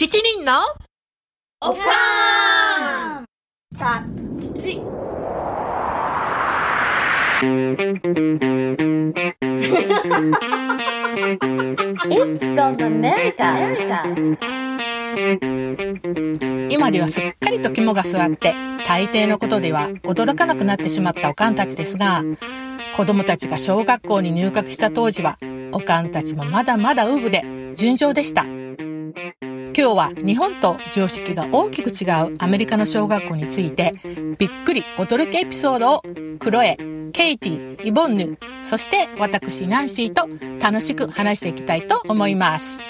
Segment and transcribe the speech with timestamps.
[0.00, 0.62] 七人の
[1.60, 3.26] おかーん
[3.78, 4.80] タッチ。
[12.08, 13.44] It's from America.
[13.44, 14.38] America.
[16.70, 18.54] 今ではすっかりと肝が据わって、
[18.86, 22.24] 大抵のことでは驚かなくなってしまったおかんたちですが、
[22.96, 25.36] 子供たちが小学校に入学した当時は、
[25.72, 27.44] おかんたちもまだまだウブで
[27.74, 28.46] 順調でした。
[29.76, 33.94] 今日は日本と常識が大きく違うアメリカの小学校について、
[34.38, 36.02] びっくり驚きエピソードを
[36.38, 36.76] クロエ、
[37.12, 40.28] ケイティ、イボンヌ、そして私ナンシーと
[40.64, 42.80] 楽しく話していきたいと思います。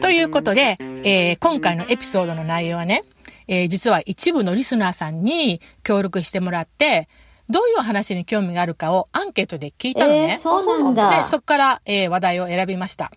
[0.00, 3.04] ということで、えー今回のエピソードの内容はね、
[3.46, 7.08] えー実は一部のリスナーさんに協力してもらって、
[7.48, 10.32] どういう話に興味があるかをアンケートで聞いたのね。
[10.32, 11.24] えー、そうなんで、だ。
[11.24, 13.10] そこから、えー話題を選びました。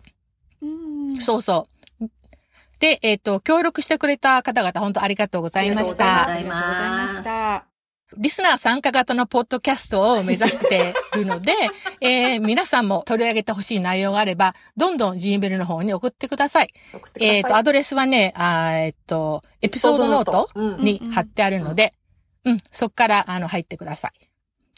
[1.22, 1.81] そうそう。
[2.82, 6.28] で、えっ、と、協力してくれた方々、本当ありがとうございました。
[6.28, 7.24] ありがとうございます。
[7.24, 7.66] た。
[8.18, 11.54] リスナー参加型のポッドキャストを目指しているので、
[12.02, 16.74] えー皆さんも取り上げてほしい内容があれば、どんどん Gmail の方に送ってください。
[16.92, 21.94] さいえっ、と、アドレスはね、あーえっ、と、エピソードノートうんに貼ってあるので、
[22.46, 24.12] うん、そこから、あの、入ってください。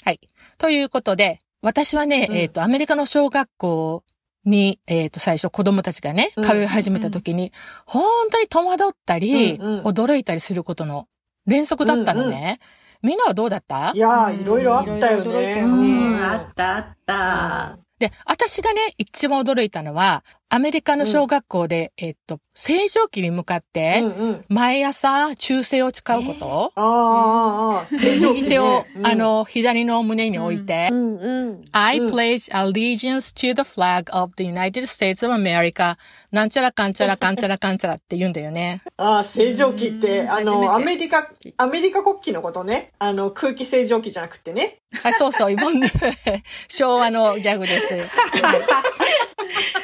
[0.03, 0.19] はい。
[0.57, 4.03] ということで、私はね、うんえっ、と、アメリカの小学校
[4.45, 6.43] に、えっ、と、最初子供たちがね、うん。
[6.43, 7.51] 通い始めた時に、
[7.85, 9.83] 本当に戸惑ったり、うんうん。
[9.83, 11.07] 驚いたりすることの
[11.45, 12.59] 連続だったのね。
[13.01, 13.91] みんなはどうだった？
[13.93, 15.61] いやー、いろいろあったよね。
[15.61, 16.11] うね。
[16.11, 17.77] ん、あったあった。
[18.03, 24.45] で、私がね、一番驚いたのは、アメリカの小学校で、えっと、正常期に向かって、うんうん。
[24.49, 28.41] 毎朝、中性を使うこと、あーあー、あー正常期ね。
[28.41, 29.07] 右手を、うん。
[29.07, 31.65] あの、左の胸に置いて、うんうん。
[31.71, 32.13] I うん。
[32.13, 35.95] Pledge allegiance to the flag of the United States of America.
[36.33, 38.81] なんちゃらかんちゃらかんちゃらかんちゃらって言うんだよね。
[38.97, 42.91] ああ、正常期って、うんあの、アメリカ、アメリカ国旗のことね。
[42.97, 44.79] あの、空気清浄機じゃなくてね。
[45.03, 45.87] あ、そうそう、イボンヌ、
[46.67, 47.93] 昭和のギャグです。
[48.41, 48.61] はい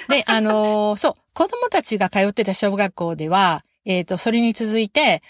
[0.09, 5.21] で、あのーそう、子供たちが通ってた小学校では、えっ、と、それに続いて、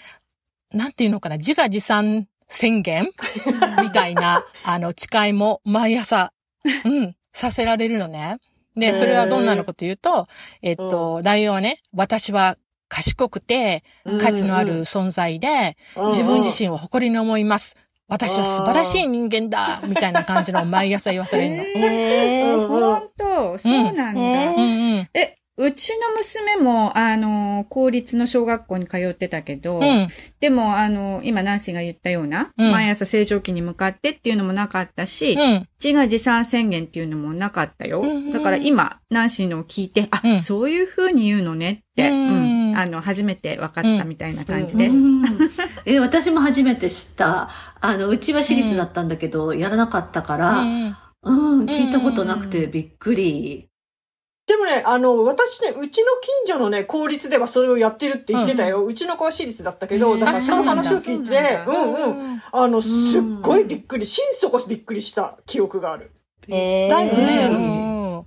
[0.72, 3.12] なんていうのかな、自画自賛宣言？
[3.84, 6.32] みたいな、あの、誓いも毎朝、
[6.86, 8.38] うん、させられるのね。
[8.76, 10.28] で、それはどんなのかというと、
[10.62, 12.58] えっ、と、内容はね、私は
[12.88, 13.84] 賢くて
[14.22, 17.76] 価値のある存在で、自分自身を誇りに思います。
[18.08, 21.64] 私は素晴らしい人間だみたいな感じのを毎朝言わされるの。
[21.78, 23.58] えー、うん本当。
[23.60, 24.22] そうなんだ。
[25.14, 30.08] えうちの娘も、あの、公立の小学校に通ってたけど、うん。
[30.40, 35.68] でも、あの、今、ナンシーが言ったような、うん毎朝正常期に向かってっていうのもなかったし、うん。
[35.84, 38.04] 自画自賛宣言っていうのもなかったよ。
[38.32, 44.96] だから今、ナンシーのを聞いて、あ、うんそういう風に言うのねって、ううんんあの、初めて分かったみたいな感じです。
[44.96, 45.24] うん
[45.86, 47.50] え、私も初めて知った。
[47.82, 53.69] あの、うちは私立だったんだけど、やらなかったから、うんうん、聞いたことなくてびっくり。
[54.50, 56.08] でもね、あの、私ね、うちの
[56.48, 58.84] 近所のね、公立ではそれをやってるって言ってたよ。
[58.84, 62.42] うちの子は私立だったけど、だからあその話を聞いて、うんうん。
[62.52, 66.10] あの、すっごいびっくり、心底びっくりした記憶がある。
[66.48, 67.48] えーだよね。
[67.52, 68.26] ううんん。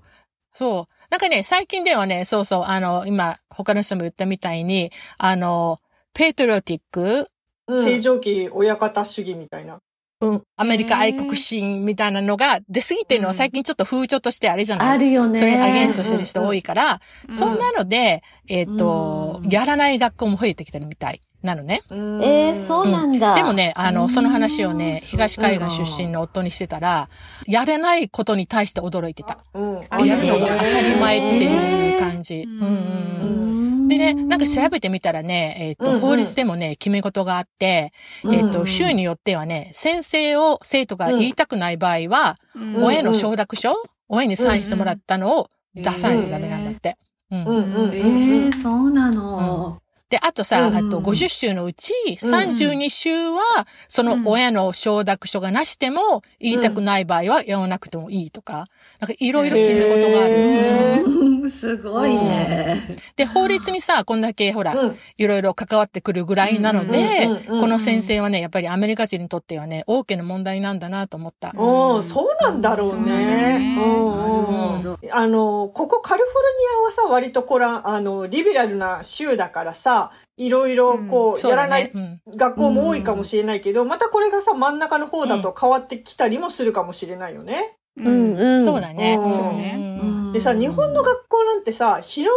[0.54, 0.94] そう。
[1.10, 5.78] なんかね、最近ではね、そうそう、あの、今、他の人も言ったみたいに、あの、
[6.14, 7.28] ペトロティック、
[7.66, 9.80] うん正常期親方主義みたいな。
[10.22, 14.88] うん、アメリカ愛国心みたいなのが出過ぎてるのは最近ちょっと風潮としてあれじゃない？
[14.90, 15.38] あるよね。
[15.38, 19.50] それにアゲンストしてる人多いから、うんそんなので、えっ、と、うん。
[19.50, 21.82] やらない学校も増えてきてるみたいなのね。
[21.90, 23.34] えー、そうなんだ。
[23.34, 24.08] でもね、あの、うん。
[24.10, 27.08] その話をね、東海岸出身の夫にしてたら、
[27.46, 29.38] やれないことに対して驚いてた。
[29.54, 29.80] うん。
[29.90, 31.50] あやるのが当たり前っていう
[31.96, 32.42] え感じ。
[32.46, 32.66] うんうんうん。
[32.66, 36.00] うんでね、なんか調べてみたらね、えっ、と、うんうん。
[36.00, 37.92] 法律でもね、決め事があって、
[38.24, 42.84] うんえっ、と、うん州によってはね、先生を生徒が言いたくない場合は、うん。
[42.84, 43.74] 親の承諾書、
[44.08, 46.96] 親にサインしてもらったのを出さないとダメなんだって。
[47.30, 47.74] うんうん。
[47.74, 47.94] うん。
[47.94, 48.48] えうんうん。
[48.50, 49.81] ー、そうなの。
[50.12, 53.40] で、あとさ、うんあと50州のうち32州は、
[53.88, 58.66] その親の承諾書がなしでも言いたくない場合はやらなくてもいいとか、
[59.00, 61.48] なんかいろいろ決め事がある。
[61.48, 62.82] すごいね。
[63.16, 64.96] で、法律にさ、こんだけほら、うん。
[65.16, 71.54] いろいろ関わってくるぐらいなのでこの先生はね、やっぱりアメリカ人にとってはね、大きな問題なんだなと思った。
[71.56, 73.56] うん、そうなんだろうね。
[73.56, 74.16] ねうん。
[74.16, 74.84] うん。
[74.84, 80.01] うんあの、ここカリフォルニアはさ、割とこら、あの、リベラルな州だからさ、
[80.36, 81.92] いろいろこう、やらない
[82.28, 87.76] 学校も多いかもしれないけど、またこれがさ、真ん中の方だと変わってきたりもするかもしれないよね。
[87.98, 88.34] うん。
[88.34, 88.64] うん。
[88.64, 89.18] そうだね。
[89.22, 90.32] そうねうん。
[90.32, 92.30] でさ、日本の学校なんてさ、日の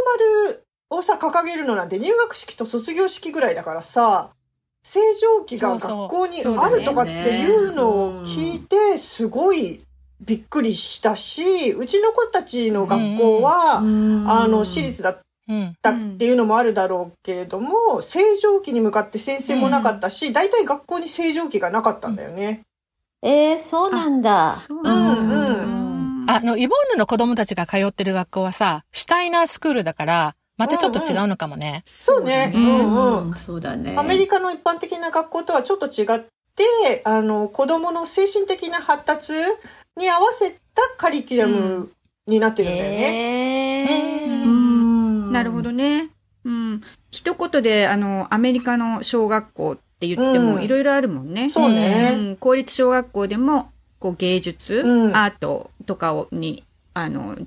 [0.44, 4.32] 丸をさ、掲げるのなんて入学式と卒業式ぐらいだからさ、
[4.84, 9.82] 正常期が学校にあるとかっていうのを聞いて、すごい
[10.22, 13.78] びっくりしたし、うちの子たちの学校は、
[14.28, 15.18] あの、私立だ
[15.52, 15.76] っうん。
[15.82, 22.62] たっていうのもあるだろうけれども、正常期に向かって先生もなかったし、大体学校に正常期がなかったんだよね。
[23.22, 24.56] えー、そうなんだ。
[24.56, 31.84] そうなんだうんあの、イボーヌの子供たちが通ってる学校はさ、シュタイナースクールだから、またちょっと違うのかもね。
[31.86, 32.52] そうね。
[32.54, 33.36] ううんんうん。
[33.36, 33.96] そうだね。
[33.98, 36.20] アメリカの一般的な学校とはちょっと違っ
[36.56, 39.34] て、あの、子供の精神的な発達
[39.98, 40.58] に合わせた
[40.98, 41.92] カリキュラム
[42.26, 44.25] になってるんだよね。
[45.36, 46.10] なるほどね。
[46.46, 46.82] うん。
[47.12, 51.50] 一言で、あの、アメリカの小学校って言ってうんもいろいろあるもんね。
[51.50, 52.14] そうね。
[52.16, 57.38] うん公立小学校でも、こう芸術、うんアートとかをに、あの、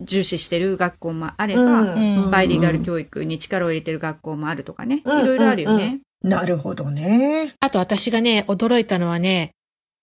[0.00, 1.66] 重視してる学校もあれば、う
[1.98, 5.00] んうんバイリンガル教育に力を入れてる学校もあるとかね。
[5.04, 6.00] うんいろいろあるよね。
[6.22, 7.54] なるほどね。
[7.60, 9.52] あと私がね、驚いたのはね、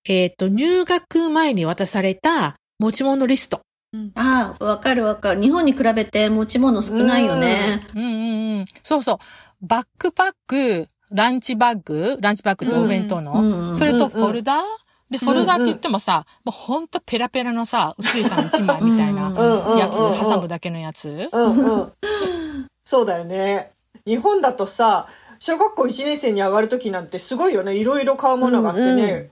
[0.08, 3.62] えっ、と、入学前に渡された持ち物リスト。
[4.16, 5.42] ああ、わかるわかる。
[5.42, 7.86] 日本に比べて持ち物少ないよね。
[7.94, 8.66] うんうんうん。
[8.84, 9.18] そうそう。
[9.62, 13.34] バックパック、ランチバッグ、ランチバッグとお弁当の。
[13.34, 14.62] うんうんそれとフォルダ、
[15.10, 21.30] で、フォルダって言ってもさ、もうほんとペラペラのさ、薄いさ一枚みたいなうんうんやつ、うんうん挟むだけのやつ。
[21.32, 21.92] うんうん。
[22.84, 23.72] そうだよね。
[24.06, 25.08] 日本だとさ、
[25.40, 27.76] 小学校1年生に上がるときなんてすごいよね。
[27.76, 29.30] いろいろ買うものがあってね。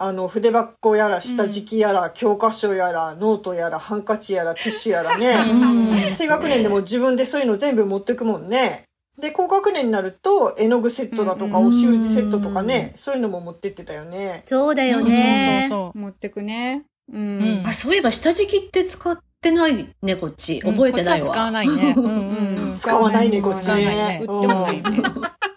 [0.00, 5.30] うんうあの、筆箱やら、下敷きやら、教科書やら、ノートやら、ハンカチやら、ティッシュやらね。
[5.50, 8.84] うん低学年でも自分でそういうの全部持ってくもんね。
[9.20, 14.42] で、高学年になると、絵の具セットだとか、うんお習字セットとかね、そういうのも持ってってたよね。
[14.46, 15.66] そうだよそうね。
[15.68, 16.84] そう持ってくね。
[17.12, 17.38] うん。
[17.38, 20.60] うんあ、そういえば下敷きって使ってないね、こっち。
[20.60, 20.72] そう。
[20.72, 21.26] 覚えてないわ。
[21.26, 21.94] こっちは使わないね。
[21.96, 22.74] うんうんうん。
[22.76, 24.18] 使わないね、こっち使わないねね。
[24.20, 24.82] 売ってもないね。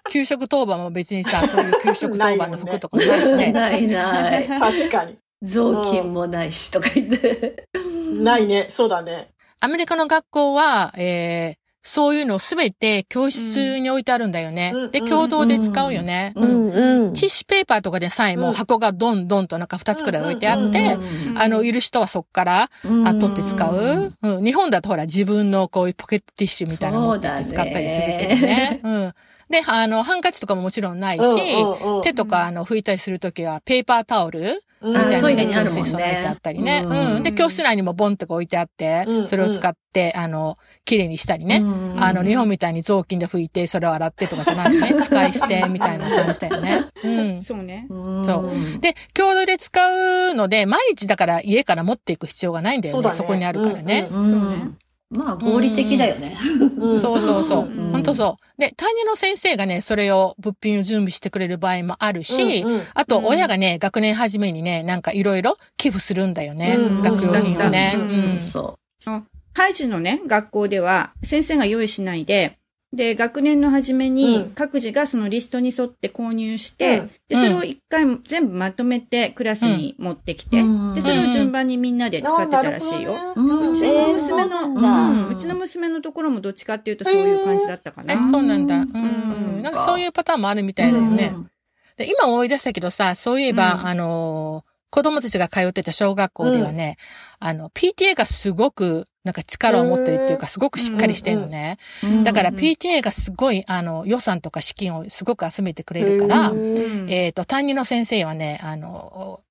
[0.10, 3.52] 給食当番も別にさ、そういう給食当番の服とかもないしね。
[3.52, 4.48] ないない。
[4.60, 5.18] 確かに。
[5.42, 7.68] 雑巾もないしとか言って。
[7.74, 8.68] ないね。
[8.70, 9.30] そうだね。
[9.60, 14.72] アメリカの学校は、えー、そういうのすべて教室に置いてあるんだよね。
[14.92, 16.34] で、うんうん共同で使うよね。
[16.36, 20.98] うんうんティッシュペーパーとかでさえもうん箱がドンドンとなんか2つくらい置いてあって、
[21.30, 22.70] うんあの、いる人はそっから、
[23.06, 24.44] あ、取って使う、うん。
[24.44, 29.14] 日本だとほら自分のこういうポケットティッシュみたいなの持ってって使ったりするけどね。
[29.50, 29.56] うん。
[29.56, 36.84] で、あの、ハンカチとかももちろんないし、うんうんうん手とかあの拭いたりするときはペーパータオルうんみたいなのトイレにあるもんね教室備えてあったりね。
[36.86, 37.24] うんうん。
[37.24, 41.64] で、教室内にもボンってこう置いてあって、うんそれを使って、あの、綺麗にしたりね。
[41.98, 44.96] あの、日本みたいに雑巾で拭いて、それを洗ってとかじゃないね。
[45.02, 46.86] 使い捨てみたいな感じだよね。
[47.04, 47.42] うん。
[47.42, 47.86] そうね。
[47.90, 49.72] そうで、共同で使
[50.32, 53.12] うので、毎日だから家から持っていく必要がないんだよね。
[53.12, 54.10] そこにあるからね。
[54.12, 54.83] うんうんそうね
[55.14, 56.36] まあ、合理的だよね。
[56.78, 57.66] うんそうそうそう。
[57.66, 58.62] うんほんとそう。
[58.62, 66.76] で、担任の先生がね、それを物品を準備してくれる場合もあるし、うんうんあと、親がね、学年初めにね、なんかいろいろ寄付するんだよね。
[66.78, 67.94] うん学用品をね。
[67.96, 68.42] ううんん。
[68.42, 68.80] そ
[69.56, 72.58] ハイジのね、学校では先生が用意しないで、
[72.94, 83.18] で、学年の初めにうん各自がそのリストに沿って購入して、うんで、それを一回全部まとめてクラスに持ってきて、うんで、それを順番にみんなで使ってたらしいよ。
[83.36, 83.72] う。
[83.72, 88.78] うちのえー娘の、そうちの娘のところもどっちかっていうとそういう感じだったかえな。、そうなんだ。
[88.78, 89.64] ううんん。
[89.64, 91.32] なんかそういうパターンもあるみたいだよね。
[91.36, 91.50] うん
[91.96, 96.98] で今思い出したけどさ、そういえば、うんあのー子供たちが通ってた小学校ではね、
[97.40, 101.80] あの、PTA がすごく、なんか力を持ってるっていうか、すごくしっかりしてるのね。
[102.24, 109.42] だからうん PTA がすごい、あの、予算とか資金をすごく集めてくれるから、うんえっ、と、担任の先生はね、あの、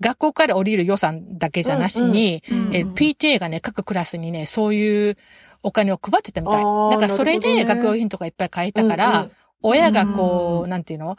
[0.00, 5.18] 学校から降りる予算だけじゃなしに、PTA がね、各クラスにね、そういう
[5.62, 6.64] お金を配ってたみたい。
[6.64, 9.30] だからそれで学用品とかいっぱい買えたから、うん
[9.62, 11.16] 親がこう、うんなんていうの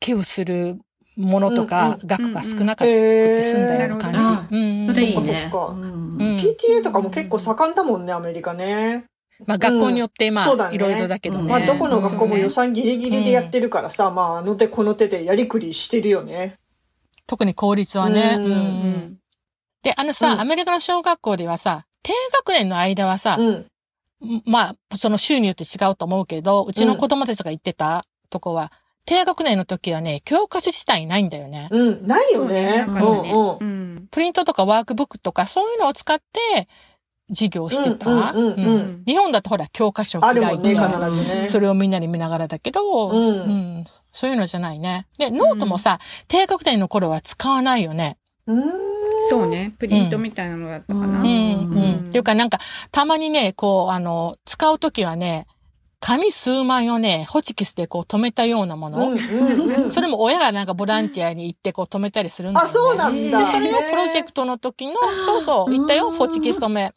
[0.00, 0.78] 寄付する
[1.16, 4.18] ものとうんかうん額が少なかったへってー済んだような感じ。
[4.18, 9.04] うんうんそれいい PTA とかも結構盛んだもんね、アメリカね。
[9.46, 11.50] まあ学校によってまあ、いろいろだけどね。
[11.50, 16.56] まあ、どこの学校もうん予算ギリギリでやってるからさ、まあ、あの手この手でやりくりしてるよね。
[17.26, 18.36] 特に公立はね。
[18.38, 19.18] うん。
[19.82, 20.40] で、あのさ、うん。
[20.40, 23.66] アメリカの小学校ではさ、低学年の間はさ、うん。
[24.46, 28.72] まあ、その州によって違うと思うけど、うちの子供たちが行ってたとこは、
[29.06, 31.68] 低学年の時はね、教科書自体ないんだよね。
[31.70, 32.06] うん。
[32.06, 32.84] ないよね。
[32.86, 36.68] そうね中にねうんうんうんプリントとかワークブックとかそういうのを使って
[37.28, 38.10] 授業をしてた？
[38.10, 41.46] うんうんうんうんうん日本だとほら教科書を開いて、必ずね。
[41.48, 45.06] それをみんなに見ながらだけど、うんそういうのじゃないね。
[45.18, 48.16] で、ノートもさ、低学年の頃は使わないよね。
[48.46, 48.62] うん。
[49.28, 49.74] そうね。
[49.78, 51.20] プリントみたいなのだったかな。
[51.20, 52.08] うん、うんうん。
[52.08, 52.58] っていうかなんか、
[52.92, 55.46] たまにね、こう、あの、使うときはね、
[56.00, 59.08] 紙数枚をね、ホチキスでこう止めたようなもの。
[59.08, 62.70] うんうんうんそれも親がなんかボランティアに行ってこう止めたりするんだよ、ね。
[62.70, 63.38] あ、そうなんだ。
[63.38, 66.92] で、それのプロジェクトの時の、そうそう、行ったよ、ホチキス止め。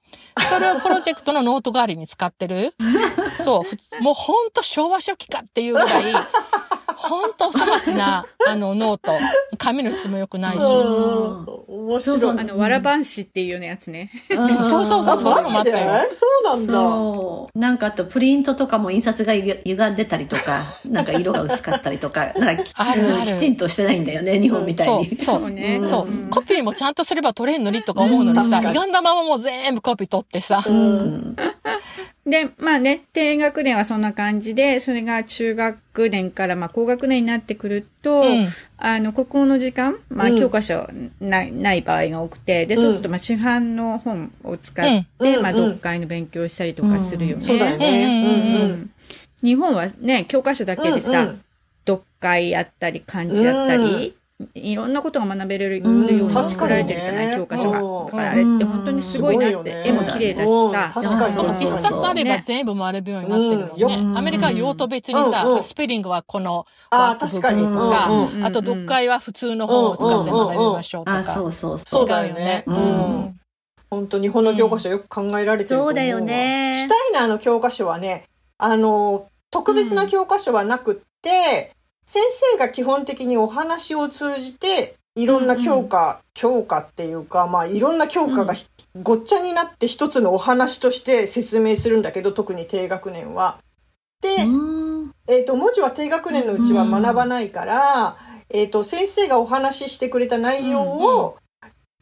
[0.49, 2.73] それをプロジェクトのノート代わりに使ってる。
[3.43, 3.63] そ
[3.99, 6.13] う、もうほんと昭和初期かっていうぐらい、
[6.99, 9.13] ほんとお粗末な、 あの、ノート。
[9.57, 10.63] 紙の質も良くないし。
[10.63, 11.45] うん
[11.89, 12.01] 面白い。
[12.01, 14.11] そうそうあの、わらばんしっていうようなやつね。
[14.29, 16.73] うんそうそうそうあ、そうのもあったよそうなんだ。
[16.73, 17.59] そう。
[17.59, 22.73] なんかあとプリントとかも印刷がゆ歪んでたりとか、 なんか色が薄かったりとか、なんかき
[23.37, 25.07] ちんとしてないんだよね、日本みたいそう、に。
[25.15, 25.39] そう。
[25.39, 25.81] そうね。
[25.85, 26.29] そううん。
[26.29, 30.63] コピーもちゃんとすれば取れんのにとか思うのにさ、歪んだままもう全部コピー取ってさ。
[32.29, 32.47] うん。
[32.47, 38.47] で、まあね、低学年はそんな感じで、それが中学年からまあ高学年になってくると、うん。
[38.77, 40.35] あの、国語の時間、まあうん。
[40.35, 40.87] 教科書
[41.19, 45.35] ない、ない場合が多くて、で、そうするとまあ市販の本を使って、まあうん。
[45.35, 45.43] うん。
[45.57, 47.41] 読解の勉強をしたりとかするよね。
[47.41, 48.21] そうだよね。
[48.23, 48.29] うん。
[48.29, 48.53] うん。
[48.53, 48.91] うんうん
[49.41, 51.43] 日本はね、教科書だけでさ、うんうん。
[51.87, 54.15] 読解やったり、漢字やったり、
[54.53, 57.81] いろんなことが学べれるよううんに作られてるじゃない、確かにね教科書が。
[57.81, 60.93] うんだからあれって本当にすごいなって、絵も綺麗だしさ。
[61.59, 63.95] 一冊あればね全部回れるようになってるもんね。
[63.95, 67.63] うんアメリカは用途別にさ、スペリングはこのあワークー確かに。
[67.63, 68.07] とか、
[68.43, 71.33] あと読解は普通の本を使って学びましょうとあ、か。
[71.33, 72.07] そうそうそそうう。
[72.07, 72.63] だよね。
[73.89, 75.89] 本当日本の教科書よく考えられてると思うわ。
[75.89, 78.23] そうだよねシュタイナーの教科書はね、
[78.57, 81.73] あの、特別な教科書はなくって、
[82.09, 88.65] 先生が基本的にお話を通じて、いろんな教科、教科っていうか、まあいろんな教科がひ
[88.99, 93.59] ごっちゃになって一つのお話として説明するんだけど、特に低学年は。
[94.23, 95.11] で、うん。
[95.27, 98.17] えっ、と、文字は低学年のうちは学ばないから、
[98.49, 101.37] えっ、と、先生がお話ししてくれた内容を、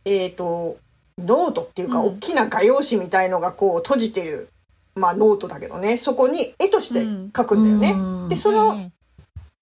[0.05, 0.77] えっ、と、
[1.17, 2.05] ノートっていうか、うん。
[2.13, 4.47] 大きな画用紙みたいのがこう閉じてる、
[4.95, 8.01] まあノートだけどね、そこに絵として書くんだよね。
[8.01, 8.29] うん。
[8.29, 8.93] で、その、うん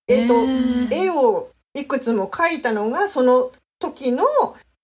[0.08, 0.94] えっ、ー。
[0.94, 4.26] 絵をいくつも描いたのが、その時の、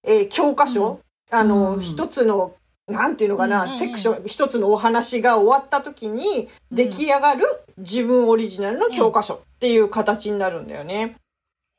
[0.04, 1.00] えー教科書、
[1.30, 1.82] あの、うん。
[1.82, 2.54] 一つの、
[2.88, 3.80] なんていうのかな、うんうんうん。
[3.80, 7.46] セクション、一つのお話が終わった時に出来上がる
[7.78, 11.16] 自分オリジナルの教科書っていう形になるんだよね。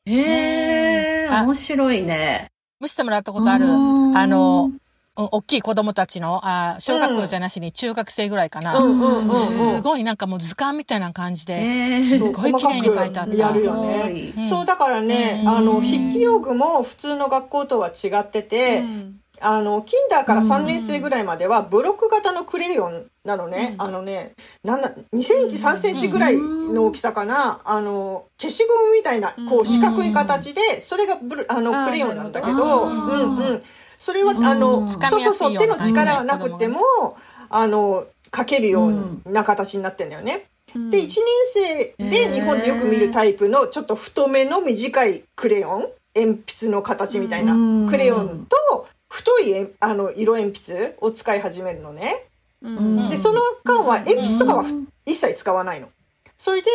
[0.06, 2.48] へえ、あ面白いね。
[2.80, 3.66] 見せてもらったことある。
[3.66, 4.16] うん。
[4.16, 4.81] あの、うん
[5.14, 8.80] 大きい子供たちの、あ小学校じゃなしに中学生ぐらいかな。
[8.80, 12.00] すごいなんかもう図鑑みたいな感じで。
[12.00, 13.34] すごい綺麗に書いてあった。
[13.34, 14.10] やるよね。
[14.10, 23.72] いうんそうだからね、うんあの、筆記用具も普通の学校とは違ってて、うんあの、キンダーからうん3年生ぐらいまでは、ブロック型のクレヨンなのね。
[23.74, 24.32] うんあのね、
[24.64, 27.60] なんだ、2センチ、3センチぐらいの大きさかな。
[27.64, 33.62] あの、消しゴムみたいな、こう四角い形で、それがブルあの、クレヨンなんだけどうんうん。
[34.02, 34.44] それは、うん。
[34.44, 36.82] あの、掴そうそうそう、手の力はなくても、
[37.48, 38.04] あの、
[38.34, 40.46] 書けるような形になってんだよね。
[40.74, 40.90] うん。
[40.90, 41.14] で、1年
[41.52, 47.86] 生で日本でよく見るタイプのちょっと太めの短いクレヨン鉛筆の形みたいなうん。
[47.86, 52.24] クレヨンと太いあの色鉛筆を使い始めるのね。
[52.60, 53.08] うん。
[53.08, 54.88] で、その間は鉛筆とかはうん。
[55.06, 55.88] 一切使わないの。
[56.36, 56.70] それで、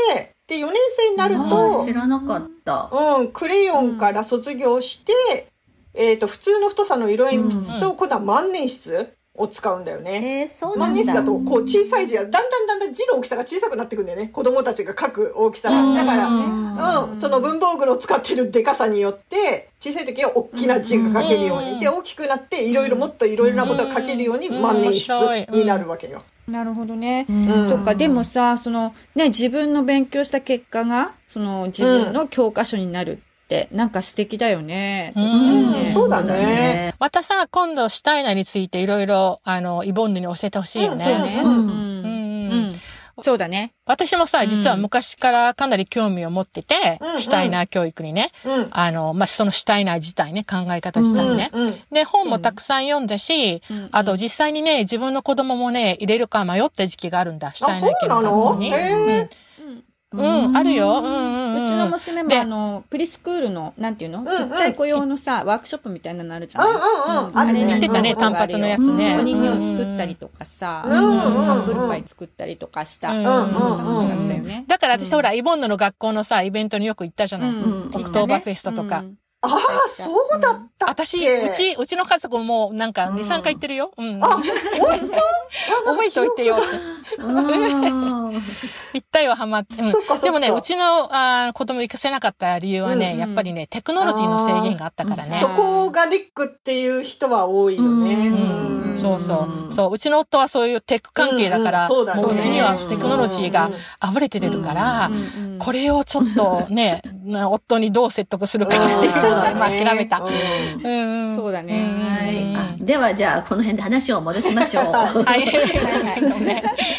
[0.47, 2.89] で、4年生になるあとー知、らなかった。
[2.93, 5.49] うん、クレヨンから卒業して、
[5.97, 10.41] えっ、と、普通の太さの色鉛筆と、今度は万年筆を使うんだよね。
[10.41, 10.85] えー、そうなんだ。
[10.87, 14.27] 万年筆だと、こう小さい字が、だんだんだんだん字の大きさが小さくなってくんだよね。
[14.27, 15.93] 子供たちが書く大きさが。
[15.93, 21.71] だから、うんうん、その文房具を使ってるデカさによって、小さい時は大きな字が書けるように。
[21.71, 26.23] うんで、大きくなって、いろいろもっといろいろなことが書けるように、うん万年筆になるわけよ。
[26.47, 27.25] なるほどね。
[27.29, 35.13] うんそっか、でもさ、その、ね、自分の勉強した結果が、その、自分の教科書になるって、なんか素敵だよね。
[35.15, 36.93] うんうんねそうだね。
[36.99, 41.05] またさ、今度、シュタイナーについていろいろ、あの、イボンヌに教えてほしいよね。
[41.05, 41.41] うんそうね。
[41.43, 41.69] ううんん。
[41.69, 42.75] ううんん。
[43.23, 43.73] そうだね。
[43.87, 48.67] 私もさ、うん実は昔からかなり興味を持ってて、うんうんシュタイナー教育にね、うん。
[48.71, 51.49] あの、まあ、そのシュタイナー自体ね、考え方自体ね。
[51.53, 51.75] うん。
[51.91, 58.53] で、本もたくさん読んだし、うんあと実際にね、自分の子供もね、入れるか迷った時期があるんだ、シュタイナー教そうなの？
[58.55, 59.29] ん、
[60.13, 60.99] うん、あるよ。
[60.99, 61.46] うんうんうん。
[61.46, 67.37] うちの娘もであの、プリスクールの、なんていうの、んちっちゃい子用のさ、ワークショップみたいなのあるじゃうんないうんうん。
[67.37, 67.65] あるね。
[67.65, 73.11] 行ってたねうん単発のやつねお人形作ったりとかさ、うんうんうんアップルパイ作ったりとかした。
[73.11, 74.65] うんうんうん楽しかったよね。
[74.67, 77.49] だから私、ほら、イボンヌの学校のさ、イベントによく行ったじゃない？
[77.49, 78.99] うんオクトーバーフェストとか。
[78.99, 81.03] うんああ、そうだったっけ？
[81.03, 83.91] 私、うち、うちの家族ももうなんか2、3回行ってるよ。
[83.95, 84.19] うん。
[84.23, 84.41] あ、本
[85.85, 85.91] 当？
[85.93, 86.65] 覚えておいてよって。
[88.93, 89.75] ぴったりはハマって。
[89.81, 90.19] うん。
[90.21, 95.39] でもね、うちのあー子供行かせなかった理由はね、うんやっぱりね、テクノロジーの制限があったからね。
[95.39, 95.47] そ。
[95.49, 97.87] こがネックっていう人は多いよね。
[97.87, 98.91] うん。
[98.91, 98.95] うん。
[98.95, 99.73] んそうそう。
[99.73, 101.91] そう、うちの夫はそういうテック関係だから、うん。
[101.91, 102.21] うんそうだね。
[102.21, 103.69] もううちにはテクノロジーが
[104.03, 105.11] 溢れて出るから、
[105.59, 110.19] これをちょっとね、 な夫にどう説得するかっていうので、まあ諦めた。
[110.19, 110.83] うん。
[110.83, 111.29] うん。
[111.29, 111.83] うんそうだね。
[111.83, 111.99] ん。
[111.99, 112.55] はい。
[112.55, 114.85] あでは、じゃあ、この辺で話を戻しましょう。
[115.23, 115.45] はい。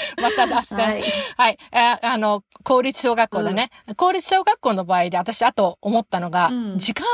[0.21, 0.79] また脱線。
[0.79, 1.05] ははい
[1.51, 1.59] い。
[1.73, 3.71] ああの、公立小学校だね。
[3.97, 6.79] 公立小学校の場合で、私、あと思ったのが、うん。
[6.79, 7.07] 時間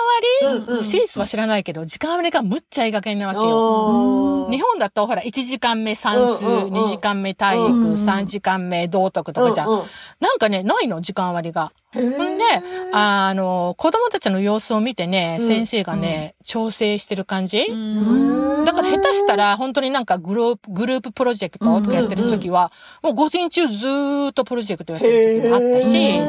[0.42, 0.56] 割？
[0.56, 4.48] うんうんり、私立は知らないけど、時間割りがむっちゃいい加減なわけよ。
[4.50, 6.74] 日本だと、ほら、1時間目算数、うんうんうん。
[6.74, 9.68] 2時間目体育、うん3時間目道徳とかじゃん。
[9.68, 9.84] うんうん。
[10.20, 11.72] なんかね、ないの、時間割りが。
[11.96, 12.44] んで、
[12.92, 15.46] あの、子供たちの様子を見てね、うん。
[15.46, 18.64] 先生がね、調整してる感じ、うん。
[18.64, 22.72] だから下手したら、本当になんかグループ、グループプロジェクトとかやってる時は、
[23.02, 26.20] もう午前中ずーっとプロジェクトやってる時もあったし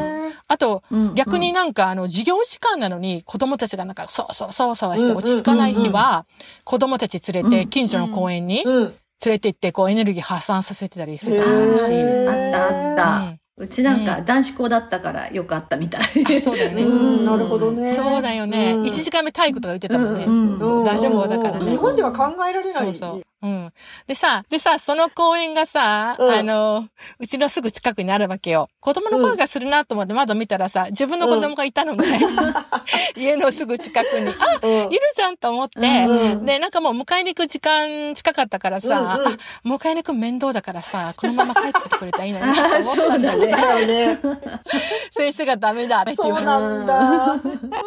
[0.48, 6.26] あと、うん逆になんかあの、授業時間なのに子供たちがなんか、そうそうそうそうしてうん落ち着かない日は、
[6.64, 8.94] 子供たち連れて近所の公園に連うん。
[9.26, 11.44] れて行って、こうエネルギー発散させてたりするし。
[11.44, 13.18] ーあったあった。
[13.30, 16.02] うんうちなんか男子校だったからよくあったみたい。
[16.02, 16.84] あそうだよね。
[16.84, 17.88] うん、なるほどね。
[17.94, 18.74] そうだよね。
[18.74, 20.26] うん1時間目体育とか言ってたもんね。
[20.26, 22.86] 男子校だからね日本では考えられない。
[22.88, 23.22] そうそう。
[23.46, 23.74] うん。
[24.08, 26.88] でさ、でさ、その公園がさ、うんあの、
[27.20, 28.70] うちのすぐ近くにあるわけよ。
[28.80, 32.20] 子供の声がするなと思って窓見たらさ、自分の子供がいたのね。
[33.16, 34.30] 家のすぐ近くに。
[34.30, 44.20] あ、うんいるじゃんと思って、うんで、なんかもう迎えに行く時間近かったからさ、うんうんあ、迎えに行く面倒だからさ、このまま帰っててくれたらいいのになと思ったんだ そうだね。
[45.12, 46.38] 先生がダメだって言わ。
[46.38, 47.36] そうなんだ。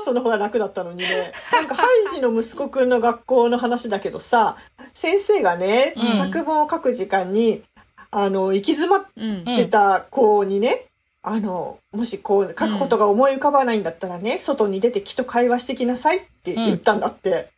[0.05, 1.33] その方が楽だったのにね。
[1.53, 4.57] なんか、ハイジの息子くんの学校の話だけどさ、
[4.95, 7.63] 先生がね、うん作文を書く時間に、
[8.11, 10.85] あの、行き詰まっうんうんてた子にね、
[11.23, 17.49] あの、もしこう、書くことが思い浮かばないんだったらね、外に出て木と会話してきなさいって言ったんだって。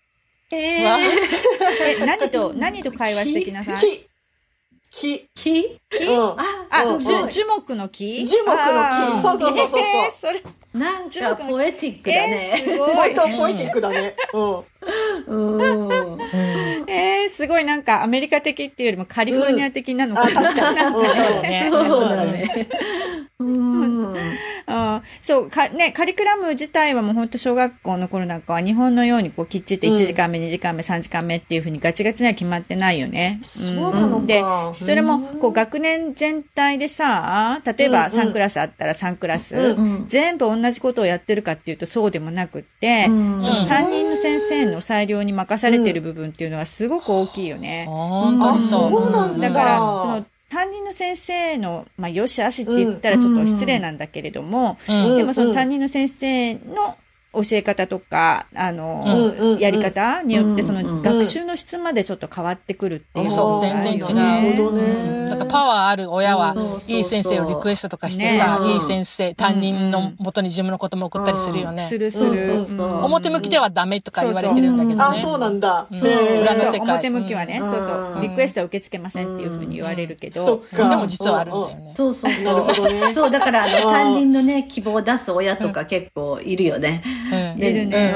[0.52, 3.76] ええ、何と、 何と会話してきなさい？
[3.78, 4.08] 木。
[4.92, 5.28] 木。
[5.36, 6.30] 木木うん。
[6.30, 6.36] あ、
[6.70, 8.26] あ、うん樹樹木の木？
[8.26, 8.56] 樹木の
[9.16, 10.42] 木そうそうそうそうえーそれ、
[10.74, 12.64] なん樹木のかポエティックだえー、ね。
[12.74, 12.96] すごい。
[12.96, 14.16] ポイトポイティックだね。
[14.32, 14.64] うん。
[15.60, 16.18] うん。
[16.82, 20.96] う んえー、すごいなんかアメリカ的っていうよりもカリフォルニア的なのかあ、確かに。
[20.96, 21.68] うんそうだね。
[21.70, 22.68] そうだね。
[25.32, 25.44] うん。
[25.44, 33.38] うんそう、か、ね、カリキュラム自体はもう本当小学校の頃なんかは日本のようにこうきっちりと1時間目、2時間目、3時間目っていうふうにガチガチには決まってないよね。
[33.42, 34.26] そうなのか。
[34.26, 47.84] で、それもこう学年全体でさ、例えばうんうん3クラスあったら3クラス、うんうん全部同じことをやってるかっていうとそうでもなくって、うんその担任の先生の裁量に任されてる部分っていうのはすごく大きいよね。
[47.86, 48.86] 本当にそう。
[48.86, 55.16] あそうなんだから、うんその担任の先生の、まあ、よしあしって言ったらちょっと失礼なんだけれども、うん。
[55.16, 56.96] でもその担任の先生の
[57.32, 64.14] 教え方とか、あの、うんうんやり方によって、うんその学習の質までちょっと変わってくるっていうのそう全然違う。
[64.14, 65.26] なるほどうね。
[65.26, 65.28] ん。
[65.30, 66.54] だからパワーある親は
[66.86, 68.72] いい先生をリクエストとかしてさ、ね。
[68.74, 71.86] いい先生、担任の元に自分のことも送ったりするよね。
[71.86, 72.66] するする。
[73.04, 75.02] 表向きではダメとか言われてるんだけどね。
[75.02, 75.86] あ、そうなんだ。
[75.90, 76.80] 裏の世界。
[76.80, 77.70] 表向きはね、うん。
[77.70, 78.12] そうそう。
[78.16, 78.18] う。
[78.18, 78.22] ん。
[78.22, 80.64] リクエストは受け付けませんっていうふうに言われるけど。
[80.72, 81.94] でも実はあるんだよね。
[81.96, 82.44] そうそうそう。
[82.44, 83.14] なるほどね。
[83.14, 87.02] そう、だから、あの、担任のね、希望を出す親とか結構いるよね。
[87.32, 87.62] うん。
[87.62, 88.14] いるね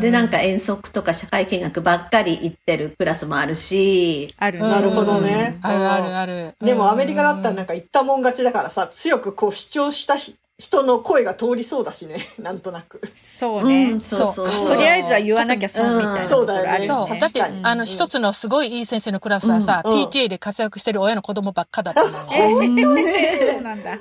[0.00, 4.68] で、なんか遠足とか社会見学ばっかり行ってるクラスもあるし、あるね。
[4.68, 5.58] なるほどね。
[5.62, 6.54] あるあるある。
[6.60, 13.00] でもアメリカだったららなんか言ったもん勝ちだからさ、強くこう主張したひ人の声が通りそうだしね、 なんとなく。
[13.14, 13.92] そうね。
[13.92, 14.66] うんそうそうそう。
[14.70, 16.98] とりあえずは言わなきゃ損みたいなところあるそう。
[17.08, 17.20] よね。
[17.20, 22.14] だってあの、一つのすごいいい先生のクラスはさ、うん PTA で活躍してる親の子供ばっかだったのよ。
[22.28, 23.90] そうなんだ。
[23.92, 23.98] 面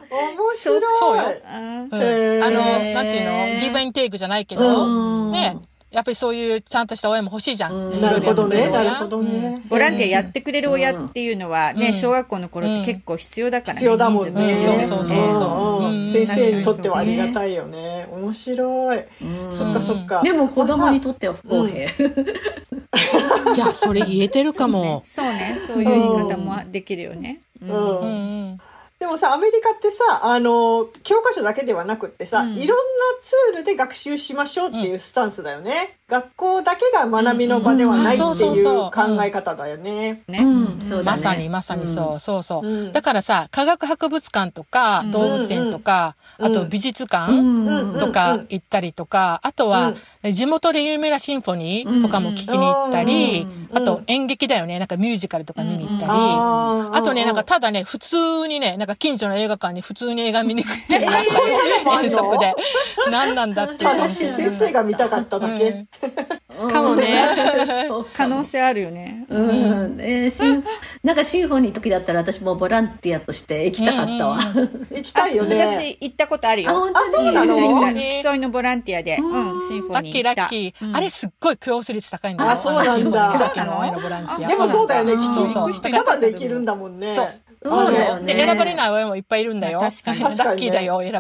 [0.58, 0.82] 白い。
[1.00, 2.62] そうよあの、
[2.94, 3.60] なんていうの？
[3.62, 5.58] ギブアンテイクじゃないけど、うんね、
[5.90, 7.74] やっぱりそういうちゃんとした親も欲しいじゃん。
[7.74, 9.62] うんないるほどね、なるほどね。
[9.70, 13.80] ボランティアやってくれる親っていうのはね、うん小学校の頃って結構必要だからね。
[13.80, 14.58] 必要だもんね。
[14.58, 18.08] そうそうそうそう先生にとってはありがたいよね。
[18.12, 18.98] 面白い。
[18.98, 19.02] う
[19.48, 20.22] んそっかそっか。
[20.24, 21.86] でも子供にとっては不公平。
[23.56, 25.02] いや、それ言えてるかも。
[25.06, 25.58] そうね。
[25.66, 27.40] そういう言い方もできるよね。
[27.62, 28.10] うんうんうんう
[28.54, 28.60] ん。
[29.00, 32.84] でもさ、アメリカってさ、あの、教科書だけではなくってさ、うんいろんな
[33.22, 35.98] ツールで学習しましょうっていうスタンスだよね。
[36.10, 40.24] 学校だけが学びの場ではないっていうそうそう考え方だよね。
[40.30, 40.46] ね。
[41.04, 42.66] まさにまさにそう、そうそう。
[42.66, 42.92] うん。
[42.94, 45.12] だからさ、科学博物館とか、うん。
[45.12, 48.00] 動物園とか、うんあと美術館、うん。
[48.00, 53.42] とかうん行ったりとか、あとは、地元で有名なシンフォニーとかも聞きに行ったり、
[53.72, 53.78] うん。
[53.78, 62.54] あと演劇だよね、なんかミュージカルとか見に行ったり、あとね、なんかただね、普通にね、なんか近所の映画館に普通に映画見に行って、遠足で。
[63.12, 64.02] 何なんだっていう感じ。
[64.04, 64.30] 楽しい。
[64.30, 65.86] 先生が見たかっただけ？
[66.60, 67.28] うんかもね。
[67.88, 69.26] そうか可能性あるよね。
[69.30, 70.64] うん、えーシン
[71.04, 74.38] なんかシンフォニーの時だったら私もボランティアとして行きたかったわ。
[74.92, 75.60] 行きたいよね。
[75.66, 76.80] 私行ったことあるあ、よ。
[76.80, 77.06] 本当に？
[77.08, 77.88] あそうなの？
[77.88, 80.44] 付き添いのボランティアで、うん、シンフォラッキーラニー行った。
[80.46, 80.88] ッキー。
[80.88, 82.52] うんあれすっごい競争率高いんだよ。
[82.52, 84.48] あそうなんださっきの愛のボランティア。
[84.48, 85.90] でもそうだよね、きっと。
[85.90, 87.16] ただできるんだもんね。
[87.64, 88.34] そうよね。
[88.34, 89.80] で、選ばれない親もいっぱいいるんだよ。
[89.80, 90.22] 確かに。
[90.24, 91.20] ラッキーだよ、選ば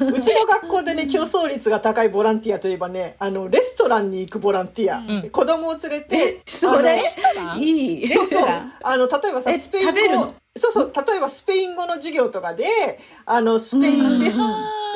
[0.00, 0.18] れて。
[0.18, 4.98] うちの学校でね、競争率が高いボランティアといえばね、あの、レストランに行くボランティア。
[4.98, 5.30] ん。
[5.30, 7.00] 子供を連れて、それ
[7.36, 8.08] あのいい。
[8.08, 8.72] そうそうレストラン。
[8.82, 9.90] あの、例えばさ、えスペイン語。
[9.90, 14.38] 食べるの、そうそう、例えばスペイン語の授業とかで、あの、スペインレス、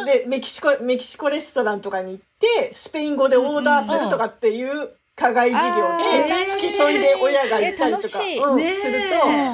[0.05, 9.03] で、メキシコ、メキシコレストランとかに行って、スペイン語でオーダーするとかっていう課外授業あで、ー付き添いで親が行ったりとか、する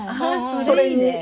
[0.06, 1.12] あと、それに、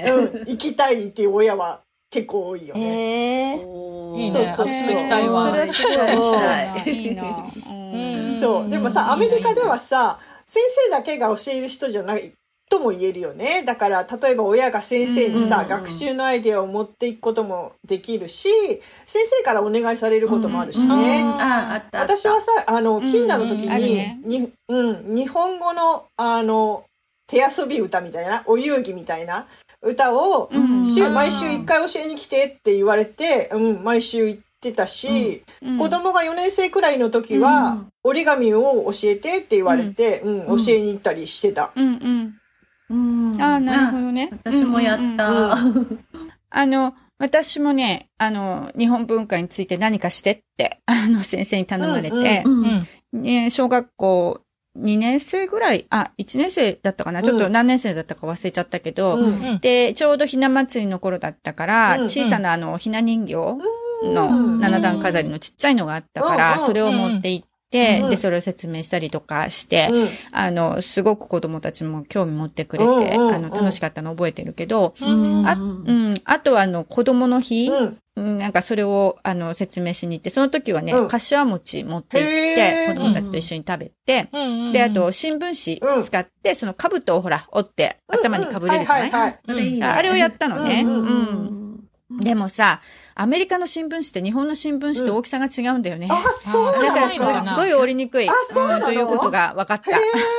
[0.47, 3.55] 行きたいっていう親は結構多いよね。
[3.55, 4.31] えいいね。
[4.33, 5.49] そうそうそう私も行きたいわ。
[5.49, 7.09] それはすごいい。
[7.09, 7.47] いいな。
[7.71, 8.41] うん。
[8.41, 8.71] そう。
[8.71, 12.33] でもさ、アメリカではさ、先生だけが教える人じゃない
[12.73, 13.63] とも言えるよね。
[13.67, 18.49] だから、例えば親が先生にさ、うん学習のアイデアを持っていくこともできるし、
[19.07, 21.23] 先生からお願いされることもあるしうんね。
[21.23, 22.17] あ、あったあった。
[22.17, 26.85] 私はさ、あの、ん近代の時に、ねに、うん、日本語の、あの、
[27.27, 29.47] 手遊び歌みたいな、お遊戯みたいな
[29.83, 41.71] 歌を、うん週、毎週一回教えに来てって言われて、うん、毎週行ってたし、うん子供が4年生くらいの時は、うん折り紙を教えてって言われて、うん、うん教えに行ったりしてた。
[41.77, 42.35] うんうん。
[42.91, 43.41] うん。
[43.41, 44.31] ああ、なるほどね。
[44.33, 45.31] あ私もやった。
[45.31, 46.05] うんうんうん。
[46.51, 52.43] あの、私もね、あの、日本文化について何かしてって、あの、先生に頼まれて。
[52.45, 52.87] う、うん。
[53.13, 53.23] うん。
[53.23, 54.41] ね小学校
[54.79, 57.23] 2年生ぐらい、あ、1年生だったかな？
[57.23, 59.59] ちょっと何年生だったか忘れちゃったけど、うんうん。
[59.61, 63.59] で、ちょうどひな祭りの頃だったから、うん小さなあの、ひな人形の
[64.29, 67.52] うん七段飾りのちっちゃいのがあったから、うんそれを持って行って、
[68.03, 70.09] うんで、それを説明したりとかして、うん。
[70.31, 73.35] あの、すごく子供たちも興味持ってくれうんて、うんうん。
[73.35, 75.57] あの、楽しかったの覚えてるけど、うんあ、う
[75.93, 77.99] ん、あとはあの、子供の日、うん。
[78.15, 81.09] うんなんかそれを、あの、説明しに行って、その時はね、うん。
[81.09, 82.95] 柏餅持って行っへて、ー。
[82.95, 89.13] 子供たちと一緒に食べて、うんで、あと、新聞紙使って、その兜をほら、折って、頭にかぶれるじゃない。
[89.83, 90.83] ああれをやったのね。
[90.85, 91.89] ううんん。
[92.11, 92.19] うん。
[92.21, 92.83] でもさ、
[93.23, 96.09] アメリカの新聞紙って日本の新聞紙と大きさが違うんだよね。
[96.11, 98.29] あ、そうあなんだからすそうなんだごい折りにくい。
[98.29, 98.79] あそうなの？
[98.81, 99.81] んということが分かっ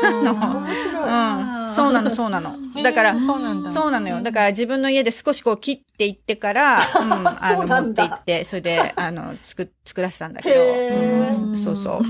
[0.02, 0.12] た。
[0.22, 0.34] の？
[0.34, 1.04] 面白い。
[1.04, 1.74] うん。
[1.74, 2.58] そうなの、そうなの。
[2.84, 3.72] だから、そうなんだ。
[3.72, 4.22] そうなのよ。
[4.22, 12.02] だから自分の家で少しこう切っていってから、うん、 あそうの、持っていって、それで、あの、作、作らせたんだけど、うん、そうそう。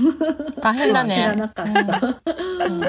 [0.60, 1.14] 大変だね。
[1.14, 1.72] 知らなかった。
[2.64, 2.82] うん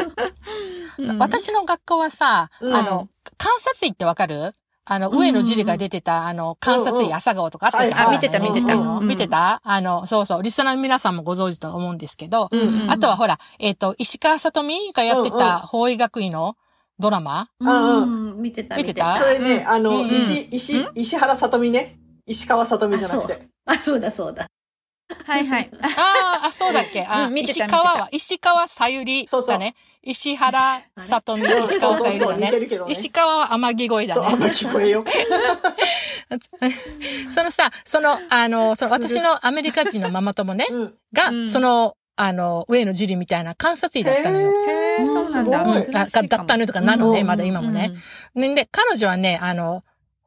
[1.19, 4.53] 私の学校はさ、うんあの、観察医ってわかる？
[4.87, 8.09] あの、上野樹里が出てた、あの、観察医朝顔とかあったじゃん。
[8.09, 8.75] あ見てた見てた。
[9.01, 9.59] 見てた？
[9.63, 10.43] あの、そうそう。
[10.43, 16.55] リスナーの皆さんもご存知と思うんですけど、うんあとはほら、えっ、と、石川さとみがやってた法医学院の
[16.99, 17.49] ドラマ？
[17.59, 19.17] うん、見てた、見てた？
[19.17, 21.97] それね、うんあの、うん石、石、石原さとみね？
[22.27, 23.47] 石川さとみじゃなくて。
[23.65, 23.99] あ、そう。
[23.99, 24.47] だそうだ。
[25.25, 25.69] はいはい。
[25.81, 27.05] あーあ、そうだっけ？
[27.09, 29.49] あ、うん見てた石川は、石川さゆりそうそう。
[29.49, 29.75] だね。
[30.05, 30.59] 石原
[30.99, 32.77] さとみ、うん石川さゆりだそうそうそう似てるね。
[32.85, 34.51] ね石川は天城越えだそう、あんまね。
[34.51, 35.03] 聞こえよ。
[37.33, 40.93] そのさ、その、あの、その私のアメリカ人のママ友ね、うん。
[41.11, 44.51] が、うんその、あの、上野樹里みたいな観察医だったのよ。
[44.51, 46.03] へーそうなんだだ
[46.43, 47.91] ったのとかなのね、うんまだ今もね。
[48.35, 49.83] ねで、彼女はね、あの、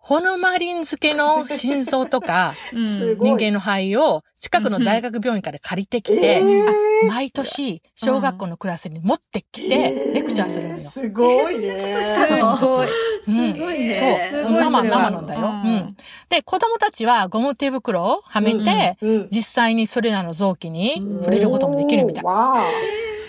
[0.09, 2.55] ホノマリン漬けの心臓とか。
[2.73, 10.89] 人間の肺を近くの大学病院から借りてきえて、ー毎年、小学校のクラスに持ってきて、レクチャーするのよ。
[10.89, 11.79] すごいね。
[11.79, 12.27] す
[12.59, 12.87] ごい。
[12.87, 14.31] うんすごいね。
[14.31, 15.97] そう生生なんだようん
[16.31, 19.29] で、子供たちはゴム手袋をはめて、うん。
[19.31, 22.25] 実際にそれらの臓器に触れることもできるみたい。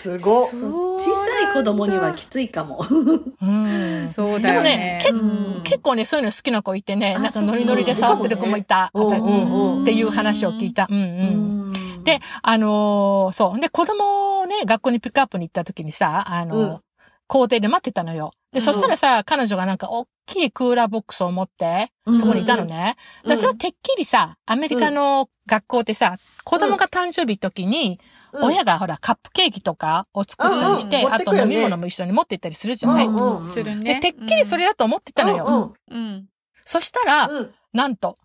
[0.00, 0.48] すごっ。
[0.48, 2.84] 小さい子供にはきついかも。
[3.42, 5.00] うんそうだよね。
[5.04, 5.16] でう
[5.58, 8.86] ん結構ね、そういうの好きな子いてね、あなんかノリノリで触ってる子もいた。
[8.86, 10.88] っていう話を聞いた。
[10.90, 11.72] うんうん。
[11.72, 13.60] んで、あのーそう。
[13.60, 16.80] で、子供をね、学校にピックアップに行った時にさ、あの
[17.26, 18.32] 校庭で待ってたのよ。
[18.52, 22.96] で、そしたらさ、彼女がなんか大きいクーラーボックスを持って、そこにいたのね。
[23.24, 23.36] うん。
[23.36, 28.00] 私はてっきりさ、アメリカの学校ってさ、子供が誕生日時に、
[28.32, 28.44] うん。
[28.46, 33.08] 親がほら、カップケーキとかを作ったりして、あと飲み物も一緒に持って行ったりするじゃない、
[33.44, 34.00] するで、ね。
[34.00, 35.74] てっきりそれだと思ってたのよ。
[35.88, 36.26] うんうん。
[36.64, 37.28] そしたら、
[37.72, 38.16] なんと、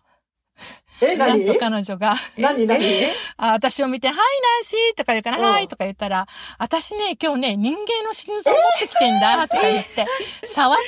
[1.00, 1.44] え、何？
[1.44, 2.84] なんと彼女が、何何？
[3.36, 4.22] あ私を見て、はい、ナ
[4.60, 5.44] ンシーとか言うから、うん。
[5.44, 6.26] はいとか言ったら、
[6.58, 10.06] 私ね、今日ね、人間の心臓持ってきてんだ、とか言って、
[10.46, 10.84] 触って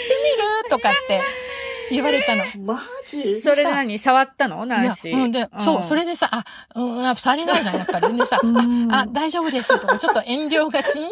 [0.65, 1.21] みるとかって
[1.91, 2.45] 言われたの。
[2.65, 3.41] マジ？
[3.41, 3.99] それで何？
[3.99, 4.65] 触ったの？
[4.65, 5.25] ナンシー。
[5.25, 8.17] うんで、そう、それでさ、あ、うん、あ触れないじゃん、やっぱり。
[8.17, 8.41] でさ、
[8.91, 11.09] あ、あ大丈夫ですとか、ちょっと遠慮がちに、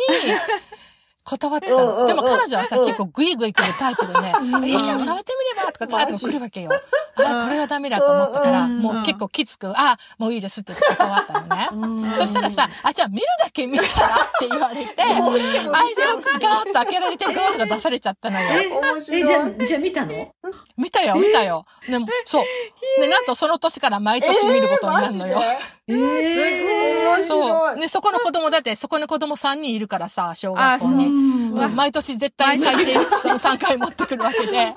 [1.25, 2.07] 断ってたの。
[2.07, 2.87] でも彼女はさ、うん。
[2.87, 4.33] 結構グイグイ来るタイプでね、
[4.65, 6.71] え、いいじゃん、触ってみればとか、ガーッと来るわけよ。
[7.17, 12.17] あ、これはダメだと思ったから、うんもう結構きつく、あ、もういいですって断ったのね。
[12.17, 18.49] そしたらさ、あ、じゃあ見るだけ見たらって言われて、アイズボックスガーッと開けられてグーとか出されちゃったのよ。
[18.81, 19.55] 面え、じゃ白い。
[19.63, 20.35] あ、じゃあ見たの？
[20.77, 21.65] 見たよ、見たよ。
[21.89, 22.45] でも、そう。
[23.01, 25.41] で、なんとその年から毎年見ることになるのよ。
[25.89, 25.93] え？
[25.93, 26.25] ーマジ
[26.67, 27.07] で？
[27.17, 27.81] 面そ白う。
[27.81, 31.37] で、そこの子供だって、そこの子供3人いるからさ、小あ学校に。
[31.75, 34.75] 毎年絶対最低その3回持ってくるわけで。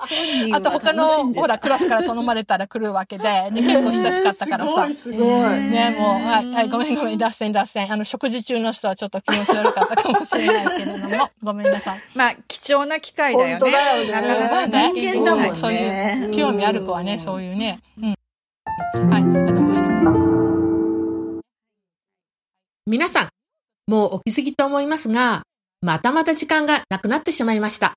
[0.52, 4.72] あと他の、ほら、クラスから頼まれたら来るわけで、で結構親しかったからさ。
[4.72, 5.50] すごい、すごい。
[5.70, 7.92] ね、もう、はい、はい、ごめんごめん、脱線脱線。
[7.92, 12.00] あの、食事中の人はちょっと気持ち悪かったかもしれないけれども、 ごめんなさい。
[12.14, 13.52] まあ、貴重な機会だよね。
[13.52, 17.80] 本当だよねなかなかね人間だもんねそういう、うん興味ある子はね、そういうね。
[17.98, 18.14] うん。
[19.10, 19.60] はい、あと
[22.86, 23.28] 皆さん、
[23.86, 25.42] もうお気づきと思いますが、
[25.82, 27.94] またまた時間がなくなってしまいました。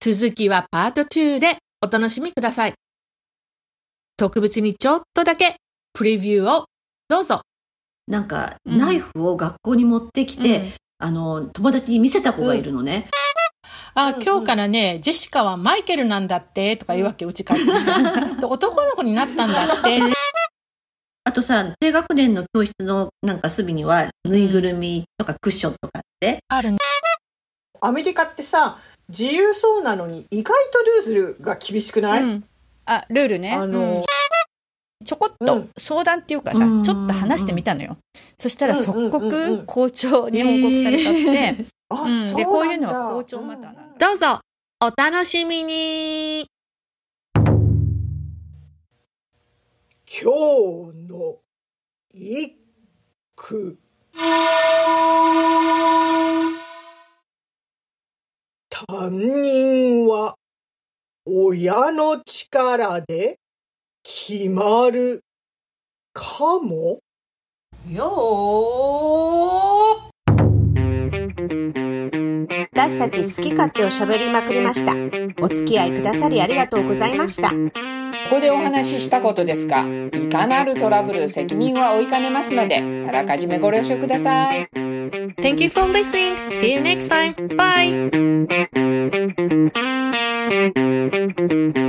[0.00, 2.74] 続きはパート2でお楽しみください。
[4.16, 5.56] 特別にちょっとだけ
[5.92, 6.66] プレビューを
[7.08, 7.42] どうぞ。
[8.06, 13.08] なんか、うんナイフを学校に持ってきて、うんあの、友達に見せた子がいるのね。
[13.94, 18.40] あ、今日からね、ジェシカはマイケルなんだって、とか言うわけ、うち帰ってきて。
[18.40, 20.00] で男の子になったんだって。
[21.24, 26.78] あとさ、低学年の教室のなんか隅には、ぬいぐるみとかクッションとかあって、あるね。
[27.80, 30.78] アメリカってさ、自由そうなのに意外と
[31.10, 32.44] ルールが厳しくない、うん
[32.86, 33.52] あ、ルールね。
[33.52, 34.04] あのうん
[35.04, 37.98] ちょこっとうん相談っていうかさ、うんちょっと話してみたのよ。
[38.38, 41.66] そしたらうん即刻校長に報告されちゃって、
[42.36, 44.08] で、こういうのは校長マターなんだ。
[44.08, 44.40] どうぞ、
[44.80, 46.46] お楽しみに。
[50.06, 50.32] 今
[50.92, 51.36] 日の
[52.12, 52.56] 一
[53.36, 53.78] 句。
[58.70, 60.36] 担任は
[61.26, 63.38] 親の力で
[64.02, 65.22] 決まる
[66.12, 67.00] かも？
[67.90, 68.04] よ
[72.74, 74.92] 私たち好き勝手を喋りまくりました。
[75.42, 77.48] お付き合いくださりありがとうございました。
[77.50, 77.56] こ
[78.30, 84.68] こでお話ししたことですが、いかなるトラブル責任は負いかねますので、あらかじめご了承ください。
[85.38, 86.36] Thank you for listening.
[86.50, 87.34] See you next time.
[87.56, 87.94] Bye.
[91.48, 91.83] Mm-hmm.